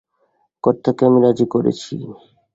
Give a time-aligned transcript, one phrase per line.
[0.63, 1.93] কর্তাকে আমি রাজি করেছি।